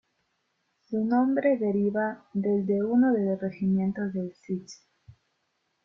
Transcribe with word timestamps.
Su 0.89 1.05
nombre 1.05 1.59
deriva 1.59 2.27
del 2.33 2.65
de 2.65 2.81
uno 2.81 3.13
de 3.13 3.23
los 3.23 3.39
regimientos 3.39 4.11
del 4.11 4.33
Sich. 4.33 4.81